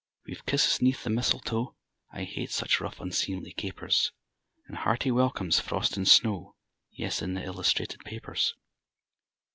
[0.25, 1.75] _)We've kisses 'neath the mistletoe
[2.11, 4.11] (I hate such rough, unseemly capers!)
[4.65, 6.55] And hearty welcomes, frost and snow;
[6.99, 8.55] (_Yes, in the illustrated papers.